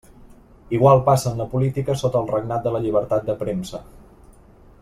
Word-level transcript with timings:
Igual 0.77 1.01
passa 1.09 1.33
en 1.33 1.43
la 1.43 1.47
política 1.51 1.97
sota 2.05 2.21
el 2.25 2.33
regnat 2.33 2.65
de 2.67 2.75
la 2.77 2.83
llibertat 2.87 3.29
de 3.31 3.37
premsa. 3.47 3.87